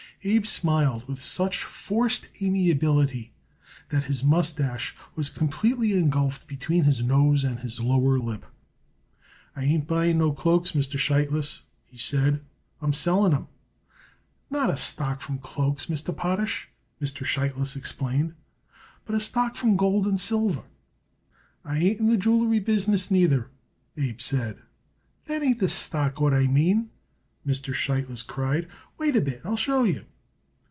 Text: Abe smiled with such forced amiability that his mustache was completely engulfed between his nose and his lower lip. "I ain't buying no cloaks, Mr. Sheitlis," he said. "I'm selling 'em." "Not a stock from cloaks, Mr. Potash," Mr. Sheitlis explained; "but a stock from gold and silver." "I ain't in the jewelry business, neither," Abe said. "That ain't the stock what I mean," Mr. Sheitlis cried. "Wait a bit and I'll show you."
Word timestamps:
Abe 0.23 0.45
smiled 0.45 1.07
with 1.07 1.19
such 1.19 1.63
forced 1.63 2.29
amiability 2.43 3.33
that 3.89 4.03
his 4.03 4.23
mustache 4.23 4.95
was 5.15 5.31
completely 5.31 5.93
engulfed 5.93 6.45
between 6.45 6.83
his 6.83 7.01
nose 7.01 7.43
and 7.43 7.61
his 7.61 7.79
lower 7.79 8.19
lip. 8.19 8.45
"I 9.55 9.63
ain't 9.65 9.87
buying 9.87 10.19
no 10.19 10.31
cloaks, 10.31 10.73
Mr. 10.73 10.99
Sheitlis," 10.99 11.61
he 11.87 11.97
said. 11.97 12.43
"I'm 12.83 12.93
selling 12.93 13.33
'em." 13.33 13.47
"Not 14.51 14.69
a 14.69 14.77
stock 14.77 15.23
from 15.23 15.39
cloaks, 15.39 15.87
Mr. 15.87 16.15
Potash," 16.15 16.69
Mr. 17.01 17.25
Sheitlis 17.25 17.75
explained; 17.75 18.35
"but 19.05 19.15
a 19.15 19.19
stock 19.19 19.55
from 19.55 19.75
gold 19.75 20.05
and 20.05 20.19
silver." 20.19 20.65
"I 21.65 21.79
ain't 21.79 21.99
in 21.99 22.11
the 22.11 22.15
jewelry 22.17 22.59
business, 22.59 23.09
neither," 23.09 23.49
Abe 23.97 24.21
said. 24.21 24.59
"That 25.25 25.41
ain't 25.41 25.57
the 25.57 25.67
stock 25.67 26.21
what 26.21 26.31
I 26.31 26.45
mean," 26.45 26.91
Mr. 27.43 27.73
Sheitlis 27.73 28.21
cried. 28.21 28.67
"Wait 28.99 29.15
a 29.17 29.21
bit 29.21 29.39
and 29.39 29.47
I'll 29.47 29.57
show 29.57 29.83
you." 29.83 30.05